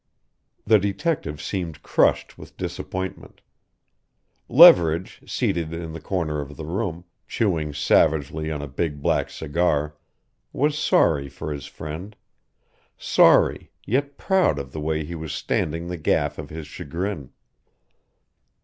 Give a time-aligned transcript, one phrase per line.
[0.65, 3.39] The detective seemed crushed with disappointment.
[4.49, 9.95] Leverage, seated in the corner of the room, chewing savagely on a big black cigar
[10.51, 12.15] was sorry for his friend:
[12.97, 17.29] sorry yet proud of the way he was standing the gaff of his chagrin.